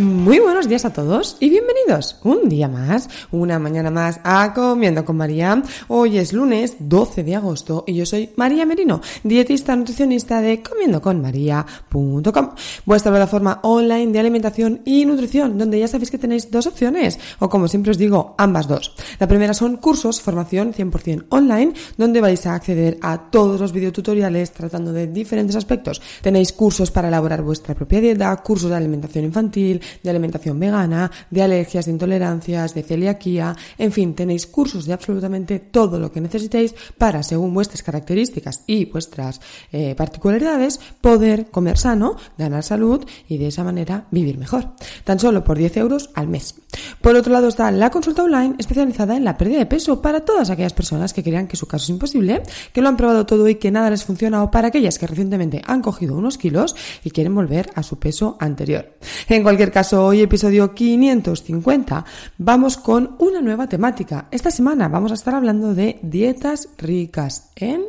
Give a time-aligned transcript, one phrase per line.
[0.00, 5.04] Muy buenos días a todos y bienvenidos un día más, una mañana más a Comiendo
[5.04, 5.62] con María.
[5.88, 12.50] Hoy es lunes 12 de agosto y yo soy María Merino, dietista nutricionista de comiendoconmaría.com,
[12.86, 17.50] vuestra plataforma online de alimentación y nutrición, donde ya sabéis que tenéis dos opciones, o
[17.50, 18.94] como siempre os digo, ambas dos.
[19.18, 24.52] La primera son cursos, formación 100% online, donde vais a acceder a todos los videotutoriales
[24.52, 26.00] tratando de diferentes aspectos.
[26.22, 31.42] Tenéis cursos para elaborar vuestra propia dieta, cursos de alimentación infantil, de alimentación vegana, de
[31.42, 36.74] alergias, de intolerancias, de celiaquía, en fin, tenéis cursos de absolutamente todo lo que necesitéis
[36.98, 39.40] para, según vuestras características y vuestras
[39.72, 44.70] eh, particularidades, poder comer sano, ganar salud y de esa manera vivir mejor.
[45.04, 46.54] Tan solo por 10 euros al mes.
[47.00, 50.50] Por otro lado está la consulta online especializada en la pérdida de peso para todas
[50.50, 53.56] aquellas personas que crean que su caso es imposible, que lo han probado todo y
[53.56, 57.34] que nada les funciona o para aquellas que recientemente han cogido unos kilos y quieren
[57.34, 58.96] volver a su peso anterior.
[59.28, 62.04] En cualquier caso, hoy episodio 550
[62.36, 64.26] vamos con una nueva temática.
[64.30, 67.84] Esta semana vamos a estar hablando de dietas ricas en...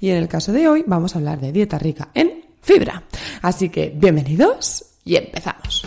[0.00, 3.02] Y en el caso de hoy vamos a hablar de dieta rica en fibra.
[3.42, 5.84] Así que bienvenidos y empezamos.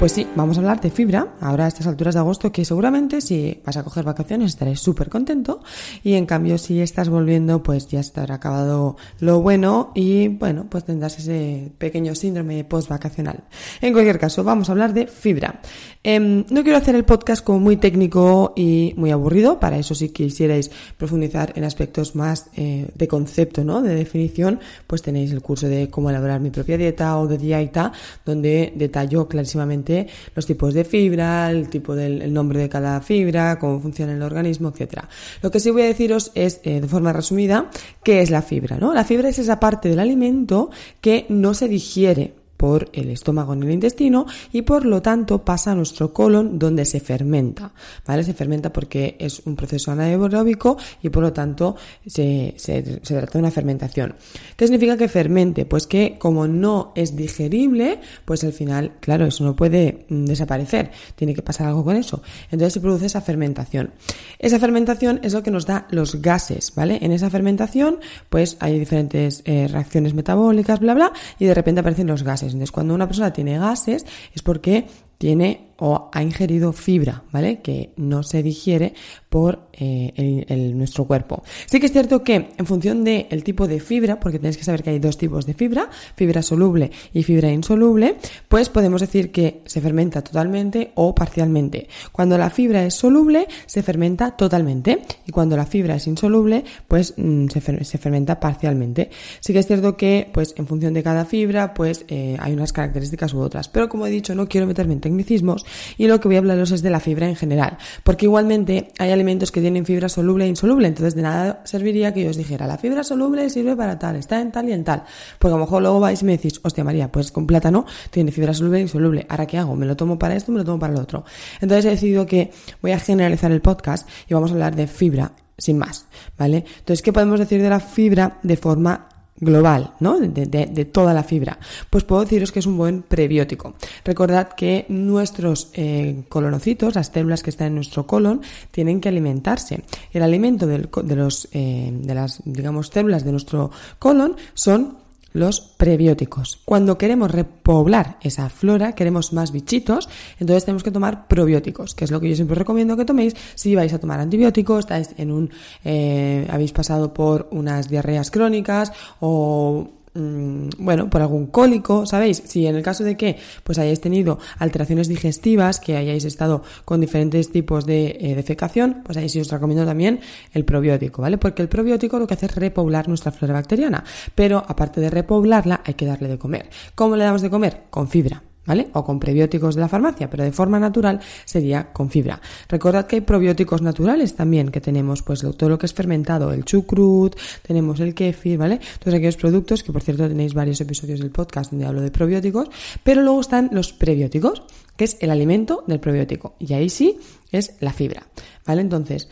[0.00, 3.20] Pues sí, vamos a hablar de fibra, ahora a estas alturas de agosto, que seguramente
[3.20, 5.60] si vas a coger vacaciones estaréis súper contento
[6.02, 10.84] y en cambio si estás volviendo pues ya estará acabado lo bueno y bueno, pues
[10.84, 13.44] tendrás ese pequeño síndrome post-vacacional.
[13.82, 15.60] En cualquier caso, vamos a hablar de fibra.
[16.02, 20.08] Em, no quiero hacer el podcast como muy técnico y muy aburrido, para eso si
[20.08, 23.82] quisierais profundizar en aspectos más eh, de concepto, ¿no?
[23.82, 27.92] De definición, pues tenéis el curso de cómo elaborar mi propia dieta o de dieta,
[28.24, 29.89] donde detallo clarísimamente
[30.34, 34.22] los tipos de fibra, el tipo del el nombre de cada fibra, cómo funciona el
[34.22, 35.08] organismo, etcétera.
[35.42, 37.70] Lo que sí voy a deciros es, eh, de forma resumida,
[38.02, 38.94] qué es la fibra, ¿no?
[38.94, 43.62] La fibra es esa parte del alimento que no se digiere por el estómago en
[43.62, 47.72] el intestino y por lo tanto pasa a nuestro colon donde se fermenta,
[48.06, 48.22] ¿vale?
[48.22, 51.76] Se fermenta porque es un proceso anaeróbico y por lo tanto
[52.06, 54.14] se, se, trata de una fermentación.
[54.58, 55.64] ¿Qué significa que fermente?
[55.64, 60.90] Pues que como no es digerible, pues al final, claro, eso no puede mm, desaparecer,
[61.16, 62.20] tiene que pasar algo con eso.
[62.50, 63.92] Entonces se produce esa fermentación.
[64.38, 66.98] Esa fermentación es lo que nos da los gases, ¿vale?
[67.00, 72.06] En esa fermentación, pues hay diferentes eh, reacciones metabólicas, bla, bla, y de repente aparecen
[72.06, 72.49] los gases.
[72.52, 74.86] Entonces, cuando una persona tiene gases es porque
[75.20, 77.60] tiene o ha ingerido fibra, ¿vale?
[77.60, 78.94] Que no se digiere
[79.30, 81.42] por eh, el, nuestro cuerpo.
[81.66, 84.82] Sí que es cierto que en función del tipo de fibra, porque tenéis que saber
[84.82, 88.16] que hay dos tipos de fibra, fibra soluble y fibra insoluble,
[88.48, 91.88] pues podemos decir que se fermenta totalmente o parcialmente.
[92.12, 97.14] Cuando la fibra es soluble, se fermenta totalmente y cuando la fibra es insoluble, pues
[97.16, 97.60] mm, se,
[97.98, 99.10] fermenta parcialmente.
[99.40, 102.72] Sí que es cierto que, pues en función de cada fibra, pues eh, hay unas
[102.72, 103.68] características u otras.
[103.68, 105.66] Pero como he dicho, no quiero meterme en tecnicismos
[105.98, 109.10] y lo que voy a hablaros es de la fibra en general, porque igualmente hay
[109.10, 112.66] alimentos que tienen fibra soluble e insoluble, entonces de nada serviría que yo os dijera,
[112.66, 115.02] la fibra soluble sirve para tal, está en tal y en tal,
[115.38, 118.32] porque a lo mejor luego vais y me decís, hostia María, pues con plátano tiene
[118.32, 119.76] fibra soluble e insoluble, ¿ahora qué hago?
[119.76, 121.24] ¿Me lo tomo para esto me lo tomo para lo otro?
[121.60, 125.32] Entonces he decidido que voy a generalizar el podcast y vamos a hablar de fibra
[125.58, 126.06] sin más,
[126.38, 126.64] ¿vale?
[126.78, 129.08] Entonces, ¿qué podemos decir de la fibra de forma
[129.40, 130.18] global, ¿no?
[130.18, 131.58] De, toda la fibra.
[131.88, 133.74] Pues puedo deciros que es un buen prebiótico.
[134.04, 139.82] Recordad que nuestros eh, colonocitos, las células que están en nuestro colon, tienen que alimentarse.
[140.12, 144.98] El alimento de los, eh, de las, digamos, células de nuestro colon son
[145.32, 146.60] los prebióticos.
[146.64, 152.10] Cuando queremos repoblar esa flora, queremos más bichitos, entonces tenemos que tomar probióticos, que es
[152.10, 155.50] lo que yo siempre recomiendo que toméis si vais a tomar antibióticos, estáis en un,
[155.84, 162.42] eh, habéis pasado por unas diarreas crónicas o bueno, por algún cólico, ¿sabéis?
[162.44, 167.00] Si en el caso de que pues hayáis tenido alteraciones digestivas, que hayáis estado con
[167.00, 170.20] diferentes tipos de eh, defecación, pues ahí sí os recomiendo también
[170.52, 171.38] el probiótico, ¿vale?
[171.38, 174.04] Porque el probiótico lo que hace es repoblar nuestra flora bacteriana,
[174.34, 176.70] pero aparte de repoblarla hay que darle de comer.
[176.94, 177.82] ¿Cómo le damos de comer?
[177.90, 178.49] Con fibra.
[178.70, 178.86] ¿Vale?
[178.92, 182.40] O con prebióticos de la farmacia, pero de forma natural sería con fibra.
[182.68, 186.64] Recordad que hay probióticos naturales también, que tenemos pues todo lo que es fermentado, el
[186.64, 187.34] chucrut,
[187.66, 188.78] tenemos el kefir, ¿vale?
[189.00, 192.68] Todos aquellos productos que por cierto tenéis varios episodios del podcast donde hablo de probióticos,
[193.02, 194.62] pero luego están los prebióticos,
[194.96, 196.54] que es el alimento del probiótico.
[196.60, 197.18] Y ahí sí
[197.50, 198.22] es la fibra.
[198.64, 198.82] ¿Vale?
[198.82, 199.28] Entonces,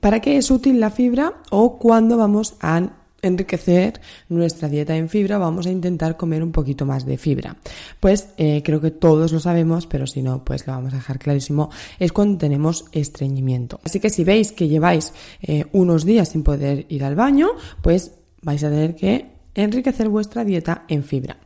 [0.00, 2.90] ¿para qué es útil la fibra o cuándo vamos a
[3.26, 7.56] enriquecer nuestra dieta en fibra, vamos a intentar comer un poquito más de fibra.
[8.00, 11.18] Pues eh, creo que todos lo sabemos, pero si no, pues lo vamos a dejar
[11.18, 13.80] clarísimo, es cuando tenemos estreñimiento.
[13.84, 15.12] Así que si veis que lleváis
[15.42, 17.48] eh, unos días sin poder ir al baño,
[17.82, 18.12] pues
[18.42, 21.36] vais a tener que enriquecer vuestra dieta en fibra.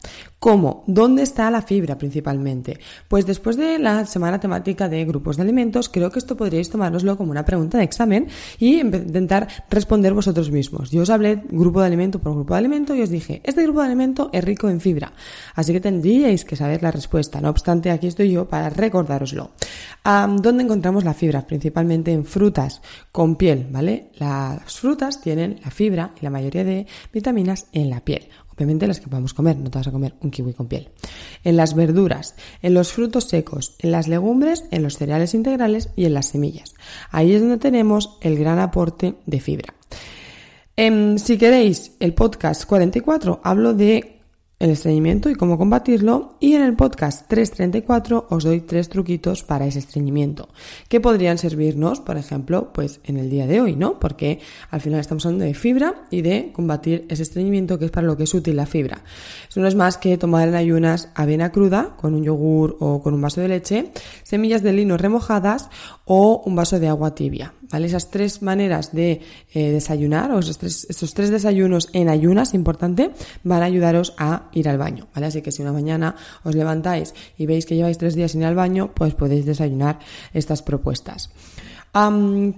[0.40, 0.84] ¿Cómo?
[0.86, 2.78] ¿Dónde está la fibra principalmente?
[3.08, 7.16] Pues después de la semana temática de grupos de alimentos, creo que esto podríais tomároslo
[7.16, 10.92] como una pregunta de examen y intentar responder vosotros mismos.
[10.92, 13.80] Yo os hablé grupo de alimento por grupo de alimento y os dije, este grupo
[13.80, 15.12] de alimento es rico en fibra.
[15.56, 17.40] Así que tendríais que saber la respuesta.
[17.40, 19.50] No obstante, aquí estoy yo para recordároslo.
[20.04, 21.48] ¿Dónde encontramos la fibra?
[21.48, 22.80] Principalmente en frutas
[23.10, 24.12] con piel, ¿vale?
[24.18, 28.28] Las frutas tienen la fibra y la mayoría de vitaminas en la piel.
[28.58, 30.88] Obviamente las que podamos comer, no te vas a comer un kiwi con piel.
[31.44, 36.06] En las verduras, en los frutos secos, en las legumbres, en los cereales integrales y
[36.06, 36.74] en las semillas.
[37.12, 39.74] Ahí es donde tenemos el gran aporte de fibra.
[40.74, 44.17] Em, si queréis el podcast 44, hablo de
[44.58, 49.66] el estreñimiento y cómo combatirlo y en el podcast 334 os doy tres truquitos para
[49.66, 50.48] ese estreñimiento
[50.88, 54.00] que podrían servirnos, por ejemplo, pues en el día de hoy, ¿no?
[54.00, 54.40] Porque
[54.70, 58.16] al final estamos hablando de fibra y de combatir ese estreñimiento que es para lo
[58.16, 59.02] que es útil la fibra.
[59.48, 63.14] Eso no es más que tomar en ayunas avena cruda con un yogur o con
[63.14, 63.92] un vaso de leche,
[64.24, 65.70] semillas de lino remojadas
[66.04, 67.54] o un vaso de agua tibia.
[67.70, 67.86] ¿Vale?
[67.86, 69.20] Esas tres maneras de
[69.52, 73.10] eh, desayunar, o esos tres, estos tres desayunos en ayunas, importante,
[73.44, 75.26] van a ayudaros a ir al baño, ¿vale?
[75.26, 78.46] Así que si una mañana os levantáis y veis que lleváis tres días sin ir
[78.46, 79.98] al baño, pues podéis desayunar
[80.32, 81.30] estas propuestas.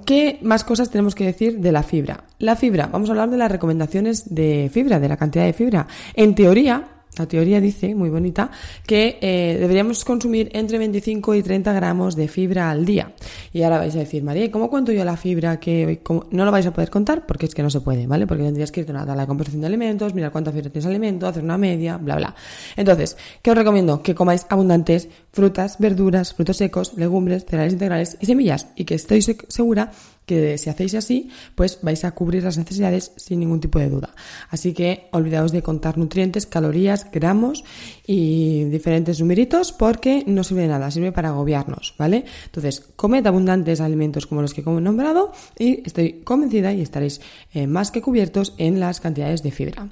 [0.05, 2.25] ¿Qué más cosas tenemos que decir de la fibra?
[2.39, 5.87] La fibra, vamos a hablar de las recomendaciones de fibra, de la cantidad de fibra.
[6.15, 8.51] En teoría, la teoría dice, muy bonita,
[8.87, 13.13] que eh, deberíamos consumir entre 25 y 30 gramos de fibra al día.
[13.53, 15.59] Y ahora vais a decir, María, ¿y cómo cuento yo la fibra?
[15.59, 18.27] que No lo vais a poder contar porque es que no se puede, ¿vale?
[18.27, 21.43] Porque tendrías que ir a de composición de alimentos, mirar cuánta fibra tienes alimento, hacer
[21.43, 22.35] una media, bla, bla.
[22.77, 24.03] Entonces, ¿qué os recomiendo?
[24.03, 28.69] Que comáis abundantes frutas, verduras, frutos secos, legumbres, cereales integrales y semillas.
[28.77, 29.93] Y que estoy segura
[30.31, 34.15] que si hacéis así, pues vais a cubrir las necesidades sin ningún tipo de duda.
[34.49, 37.65] Así que olvidaos de contar nutrientes, calorías, gramos
[38.07, 42.25] y diferentes numeritos porque no sirve de nada, sirve para agobiarnos, ¿vale?
[42.45, 47.21] Entonces, comed abundantes alimentos como los que he nombrado y estoy convencida y estaréis
[47.53, 49.89] eh, más que cubiertos en las cantidades de fibra.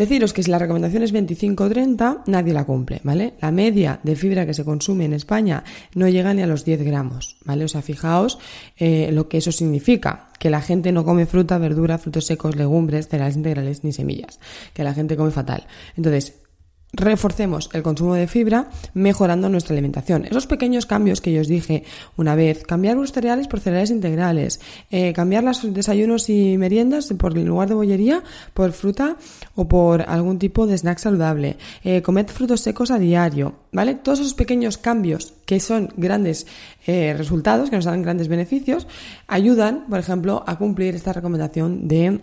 [0.00, 3.34] Deciros que si la recomendación es 25-30, nadie la cumple, ¿vale?
[3.42, 5.62] La media de fibra que se consume en España
[5.94, 7.66] no llega ni a los 10 gramos, ¿vale?
[7.66, 8.38] O sea, fijaos
[8.78, 13.08] eh, lo que eso significa que la gente no come fruta, verdura, frutos secos, legumbres,
[13.08, 14.40] cereales integrales ni semillas,
[14.72, 15.66] que la gente come fatal.
[15.94, 16.39] Entonces,
[16.92, 20.24] reforcemos el consumo de fibra mejorando nuestra alimentación.
[20.24, 21.84] Esos pequeños cambios que yo os dije
[22.16, 27.36] una vez, cambiar los cereales por cereales integrales, eh, cambiar los desayunos y meriendas por
[27.36, 28.22] en lugar de bollería
[28.54, 29.16] por fruta
[29.54, 33.94] o por algún tipo de snack saludable, eh, frutos secos a diario, ¿vale?
[33.94, 36.46] Todos esos pequeños cambios que son grandes
[36.86, 38.86] eh, resultados, que nos dan grandes beneficios,
[39.26, 42.20] ayudan, por ejemplo, a cumplir esta recomendación de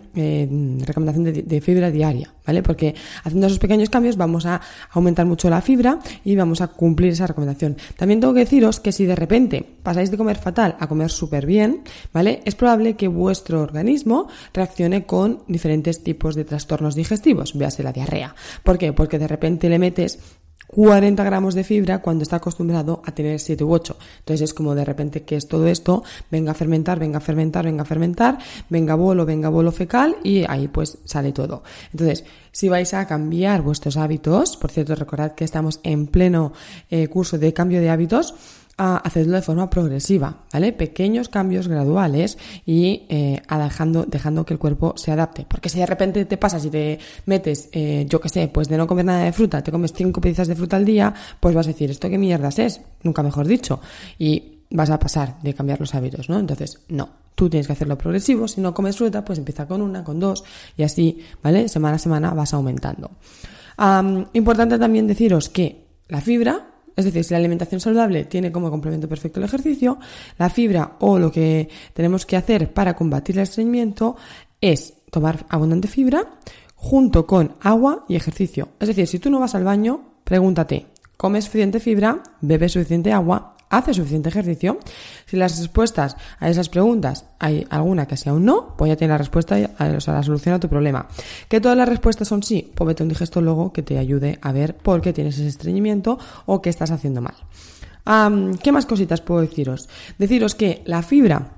[0.86, 2.62] recomendación de fibra diaria, ¿vale?
[2.62, 2.94] Porque
[3.24, 7.26] haciendo esos pequeños cambios vamos a aumentar mucho la fibra y vamos a cumplir esa
[7.26, 7.76] recomendación.
[7.98, 11.44] También tengo que deciros que si de repente pasáis de comer fatal a comer súper
[11.44, 11.82] bien,
[12.14, 12.40] ¿vale?
[12.46, 18.34] Es probable que vuestro organismo reaccione con diferentes tipos de trastornos digestivos, véase la diarrea.
[18.62, 18.94] ¿Por qué?
[18.94, 20.18] Porque de repente le metes
[20.68, 23.96] 40 gramos de fibra cuando está acostumbrado a tener 7 u 8.
[24.20, 27.64] Entonces es como de repente que es todo esto, venga a fermentar, venga a fermentar,
[27.64, 31.62] venga a fermentar, venga bolo, venga bolo fecal y ahí pues sale todo.
[31.92, 36.52] Entonces, si vais a cambiar vuestros hábitos, por cierto, recordad que estamos en pleno
[36.90, 38.34] eh, curso de cambio de hábitos,
[38.78, 40.72] a hacerlo de forma progresiva, ¿vale?
[40.72, 45.44] Pequeños cambios graduales y eh, dejando, dejando que el cuerpo se adapte.
[45.48, 48.78] Porque si de repente te pasas y te metes, eh, yo qué sé, pues de
[48.78, 51.66] no comer nada de fruta, te comes cinco piezas de fruta al día, pues vas
[51.66, 52.80] a decir, ¿esto qué mierdas es?
[53.02, 53.80] Nunca mejor dicho.
[54.16, 56.38] Y vas a pasar de cambiar los hábitos, ¿no?
[56.38, 57.08] Entonces, no.
[57.34, 58.46] Tú tienes que hacerlo progresivo.
[58.46, 60.44] Si no comes fruta, pues empieza con una, con dos
[60.76, 61.68] y así, ¿vale?
[61.68, 63.10] Semana a semana vas aumentando.
[64.32, 69.08] importante también deciros que la fibra es decir, si la alimentación saludable tiene como complemento
[69.08, 70.00] perfecto el ejercicio,
[70.36, 74.16] la fibra o lo que tenemos que hacer para combatir el estreñimiento
[74.60, 76.26] es tomar abundante fibra
[76.74, 78.70] junto con agua y ejercicio.
[78.80, 80.86] Es decir, si tú no vas al baño, pregúntate,
[81.16, 82.20] ¿comes suficiente fibra?
[82.40, 83.57] ¿Bebes suficiente agua?
[83.70, 84.78] Hace suficiente ejercicio.
[85.26, 89.14] Si las respuestas a esas preguntas hay alguna que sea un no, pues ya tienes
[89.14, 91.08] la respuesta, o sea, la solución a tu problema.
[91.48, 94.52] Que todas las respuestas son sí, pues vete a un digestólogo que te ayude a
[94.52, 97.34] ver por qué tienes ese estreñimiento o qué estás haciendo mal.
[98.62, 99.88] ¿Qué más cositas puedo deciros?
[100.16, 101.57] Deciros que la fibra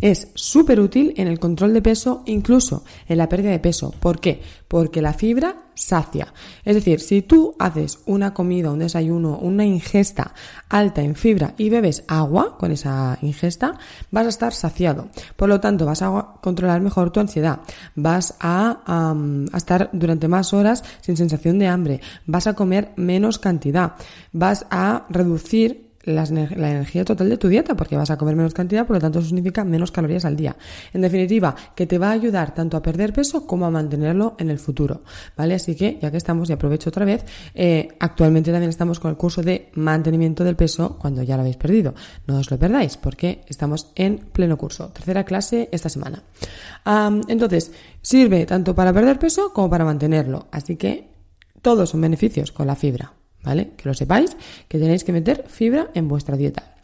[0.00, 3.94] es súper útil en el control de peso, incluso en la pérdida de peso.
[3.98, 4.40] ¿Por qué?
[4.68, 6.32] Porque la fibra sacia.
[6.64, 10.34] Es decir, si tú haces una comida, un desayuno, una ingesta
[10.68, 13.78] alta en fibra y bebes agua con esa ingesta,
[14.10, 15.08] vas a estar saciado.
[15.36, 17.60] Por lo tanto, vas a controlar mejor tu ansiedad.
[17.94, 22.00] Vas a, a estar durante más horas sin sensación de hambre.
[22.26, 23.94] Vas a comer menos cantidad.
[24.32, 28.86] Vas a reducir la, energía total de tu dieta, porque vas a comer menos cantidad,
[28.86, 30.56] por lo tanto eso significa menos calorías al día.
[30.92, 34.50] En definitiva, que te va a ayudar tanto a perder peso como a mantenerlo en
[34.50, 35.02] el futuro,
[35.36, 35.54] ¿vale?
[35.54, 39.16] Así que, ya que estamos, y aprovecho otra vez, eh, actualmente también estamos con el
[39.16, 41.94] curso de mantenimiento del peso cuando ya lo habéis perdido.
[42.26, 44.88] No os lo perdáis, porque estamos en pleno curso.
[44.88, 46.22] Tercera clase esta semana.
[47.28, 50.46] entonces, sirve tanto para perder peso como para mantenerlo.
[50.52, 51.08] Así que
[51.62, 53.15] todos son beneficios con la fibra.
[53.46, 53.70] ¿Vale?
[53.76, 54.36] Que lo sepáis,
[54.68, 56.75] que tenéis que meter fibra en vuestra dieta.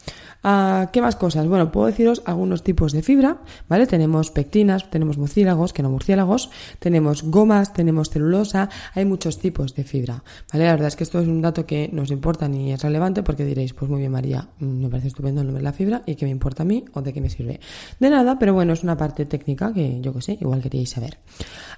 [0.43, 1.47] Ah, ¿Qué más cosas?
[1.47, 3.37] Bueno, puedo deciros algunos tipos de fibra,
[3.69, 3.87] ¿vale?
[3.87, 9.85] Tenemos pectinas, tenemos murciélagos, que no murciélagos, tenemos gomas, tenemos celulosa, hay muchos tipos de
[9.85, 10.21] fibra,
[10.51, 10.65] ¿vale?
[10.65, 13.45] La verdad es que esto es un dato que nos importa ni es relevante porque
[13.45, 16.15] diréis, pues muy bien María, mm, me parece estupendo el nombre de la fibra y
[16.15, 17.61] qué me importa a mí o de qué me sirve.
[18.01, 21.19] De nada, pero bueno, es una parte técnica que yo que sé, igual queríais saber.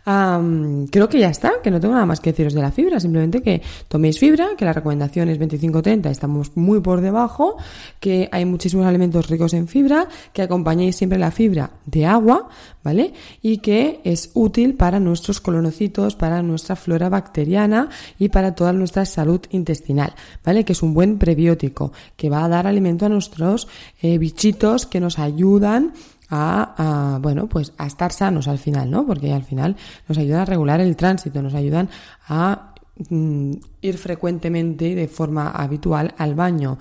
[0.06, 3.44] creo que ya está, que no tengo nada más que deciros de la fibra, simplemente
[3.44, 7.58] que toméis fibra, que la recomendación es 25-30, estamos muy por debajo,
[8.00, 12.48] que hay muchísimos alimentos ricos en fibra, que acompañéis siempre la fibra de agua,
[12.86, 13.14] ¿vale?
[13.42, 19.06] Y que es útil para nuestros colonocitos, para nuestra flora bacteriana y para toda nuestra
[19.06, 20.14] salud intestinal,
[20.46, 20.64] ¿vale?
[20.64, 23.68] Que es un buen prebiótico, que va a dar alimento a nuestros
[24.02, 25.92] eh, bichitos que nos ayudan
[26.30, 29.06] a, bueno, pues a estar sanos al final, ¿no?
[29.06, 29.76] Porque al final
[30.08, 31.90] nos ayudan a regular el tránsito, nos ayudan
[32.28, 32.74] a
[33.10, 36.78] mm, ir frecuentemente de forma habitual al baño.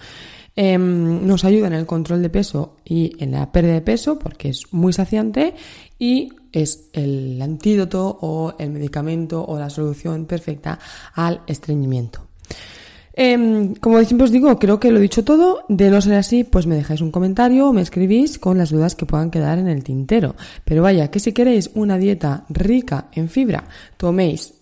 [0.57, 4.51] Em, nos ayuda en el control de peso y en la pérdida de peso porque
[4.51, 5.55] es muy saciante
[5.99, 10.79] y es el antídoto o el medicamento o la solución perfecta
[11.15, 12.29] al estreñimiento.
[13.17, 15.65] Em, como siempre os digo, creo que lo he dicho todo.
[15.69, 18.95] De no ser así, pues me dejáis un comentario o me escribís con las dudas
[18.95, 20.35] que puedan quedar en el tintero.
[20.65, 23.65] Pero vaya, que si queréis una dieta rica en fibra,
[23.97, 24.55] toméis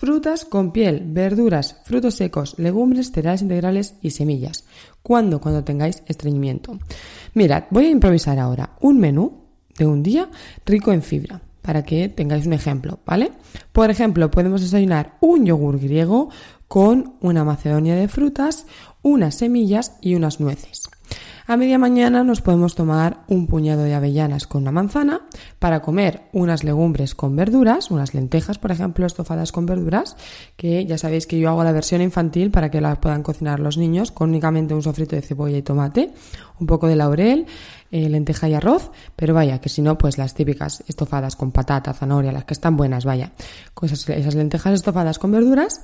[0.00, 4.64] frutas con piel, verduras, frutos secos, legumbres, cereales integrales y semillas.
[5.02, 5.42] ¿Cuándo?
[5.42, 6.78] Cuando tengáis estreñimiento.
[7.34, 9.44] Mirad, voy a improvisar ahora un menú
[9.76, 10.30] de un día
[10.64, 13.32] rico en fibra para que tengáis un ejemplo, ¿vale?
[13.72, 16.30] Por ejemplo, podemos desayunar un yogur griego
[16.66, 18.64] con una macedonia de frutas,
[19.02, 20.88] unas semillas y unas nueces.
[21.50, 25.22] A media mañana nos podemos tomar un puñado de avellanas con una manzana
[25.58, 30.16] para comer unas legumbres con verduras, unas lentejas, por ejemplo, estofadas con verduras,
[30.56, 33.78] que ya sabéis que yo hago la versión infantil para que las puedan cocinar los
[33.78, 36.12] niños con únicamente un sofrito de cebolla y tomate,
[36.60, 37.46] un poco de laurel,
[37.90, 41.92] eh, lenteja y arroz, pero vaya, que si no, pues las típicas estofadas con patata,
[41.92, 43.32] zanahoria, las que están buenas, vaya,
[43.74, 45.80] con esas lentejas estofadas con verduras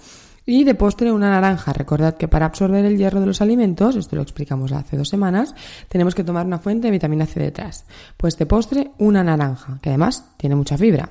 [0.46, 1.72] y de postre una naranja.
[1.72, 5.54] Recordad que para absorber el hierro de los alimentos, esto lo explicamos hace dos semanas,
[5.88, 7.84] tenemos que tomar una fuente de vitamina C detrás.
[8.16, 11.10] Pues de postre una naranja, que además tiene mucha fibra.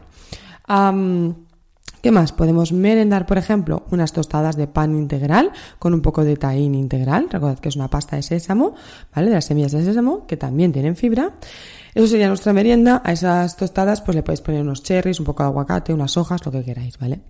[2.05, 2.33] ¿Qué más?
[2.33, 7.27] Podemos merendar, por ejemplo, unas tostadas de pan integral con un poco de taín integral.
[7.31, 8.75] Recordad que es una pasta de sésamo,
[9.15, 9.29] ¿vale?
[9.29, 11.31] De las semillas de sésamo, que también tienen fibra.
[11.95, 13.01] Eso sería nuestra merienda.
[13.03, 16.45] A esas tostadas pues le podéis poner unos cherries, un poco de aguacate, unas hojas,
[16.45, 17.21] lo que queráis, ¿vale?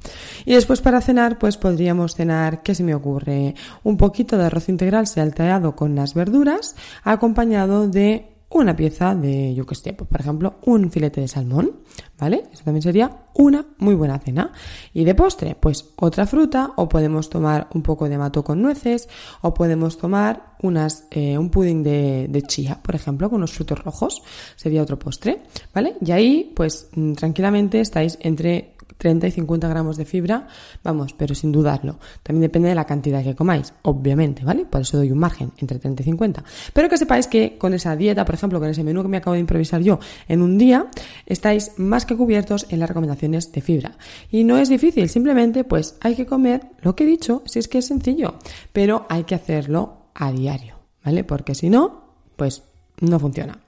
[0.44, 3.55] Y después para cenar pues podríamos cenar, ¿qué se me ocurre?
[3.84, 9.66] Un poquito de arroz integral salteado con las verduras acompañado de una pieza de, yo
[9.66, 11.82] que sé, pues, por ejemplo, un filete de salmón,
[12.18, 12.44] ¿vale?
[12.52, 14.52] Eso también sería una muy buena cena.
[14.94, 19.10] Y de postre, pues otra fruta, o podemos tomar un poco de mato con nueces,
[19.42, 23.84] o podemos tomar unas, eh, un pudding de, de chía, por ejemplo, con unos frutos
[23.84, 24.22] rojos,
[24.56, 25.98] sería otro postre, ¿vale?
[26.02, 30.48] Y ahí, pues mm, tranquilamente estáis entre 30 y 50 gramos de fibra,
[30.84, 32.00] vamos, pero sin dudarlo.
[32.24, 34.65] También depende de la cantidad que comáis, obviamente, ¿vale?
[34.65, 36.44] Por eso doy un margen entre 30 y 50.
[36.74, 39.34] Pero que sepáis que con esa dieta, por ejemplo, con ese menú que me acabo
[39.34, 40.88] de improvisar yo en un día,
[41.25, 43.98] estáis más que cubiertos en las recomendaciones de fibra.
[44.32, 47.68] Y no es difícil, simplemente pues hay que comer lo que he dicho, si es
[47.68, 48.36] que es sencillo,
[48.72, 51.24] pero hay que hacerlo a diario, ¿vale?
[51.24, 52.63] Porque si no, pues
[53.01, 53.64] no funciona.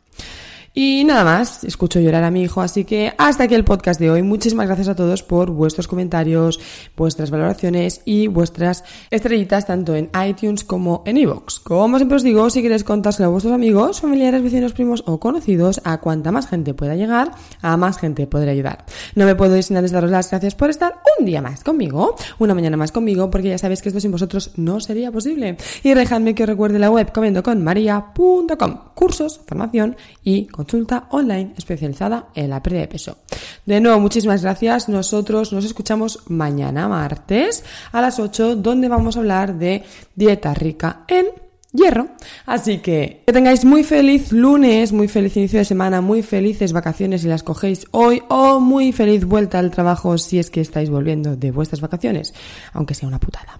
[0.80, 4.12] Y nada más, escucho llorar a mi hijo, así que hasta aquí el podcast de
[4.12, 4.22] hoy.
[4.22, 6.60] Muchísimas gracias a todos por vuestros comentarios,
[6.96, 11.62] vuestras valoraciones y vuestras estrellitas tanto en iTunes como en iVoox.
[11.62, 15.82] Como siempre os digo, si queréis contárselo a vuestros amigos, familiares, vecinos, primos o conocidos,
[15.84, 17.32] a cuanta más gente pueda llegar,
[17.64, 18.86] a más gente podré ayudar.
[19.16, 22.16] No me puedo ir sin antes daros las gracias por estar un día más conmigo,
[22.38, 25.58] una mañana más conmigo, porque ya sabéis que esto sin vosotros no sería posible.
[25.82, 32.50] Y dejadme que os recuerde la web comiendoconmaria.com, cursos, formación y consulta online especializada en
[32.50, 33.20] la pérdida de peso.
[33.66, 34.90] De nuevo, muchísimas gracias.
[34.90, 39.84] Nosotros nos escuchamos mañana martes a las 8, donde vamos a hablar de
[40.14, 41.28] dieta rica en
[41.72, 42.10] hierro.
[42.46, 47.22] Así que que tengáis muy feliz lunes, muy feliz inicio de semana, muy felices vacaciones
[47.22, 51.38] si las cogéis hoy o muy feliz vuelta al trabajo si es que estáis volviendo
[51.38, 52.34] de vuestras vacaciones,
[52.74, 53.58] aunque sea una putada.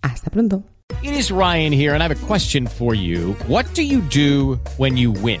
[0.00, 0.62] Hasta pronto.
[1.02, 3.34] It is Ryan here, and I have a question for you.
[3.48, 5.40] What do you do when you win?